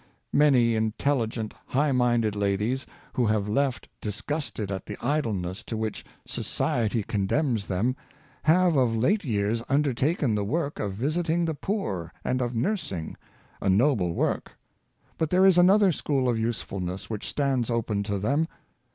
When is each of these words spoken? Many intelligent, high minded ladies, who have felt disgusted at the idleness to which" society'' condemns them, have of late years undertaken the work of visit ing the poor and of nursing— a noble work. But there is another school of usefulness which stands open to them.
Many 0.33 0.73
intelligent, 0.73 1.53
high 1.67 1.91
minded 1.91 2.35
ladies, 2.35 2.87
who 3.13 3.27
have 3.27 3.45
felt 3.45 3.87
disgusted 4.01 4.71
at 4.71 4.87
the 4.87 4.97
idleness 4.99 5.61
to 5.65 5.77
which" 5.77 6.03
society'' 6.25 7.03
condemns 7.05 7.67
them, 7.67 7.95
have 8.41 8.75
of 8.75 8.95
late 8.95 9.23
years 9.23 9.61
undertaken 9.69 10.33
the 10.33 10.43
work 10.43 10.79
of 10.79 10.93
visit 10.93 11.29
ing 11.29 11.45
the 11.45 11.53
poor 11.53 12.11
and 12.23 12.41
of 12.41 12.55
nursing— 12.55 13.15
a 13.61 13.69
noble 13.69 14.15
work. 14.15 14.53
But 15.19 15.29
there 15.29 15.45
is 15.45 15.59
another 15.59 15.91
school 15.91 16.27
of 16.27 16.39
usefulness 16.39 17.07
which 17.07 17.27
stands 17.29 17.69
open 17.69 18.01
to 18.01 18.17
them. 18.17 18.47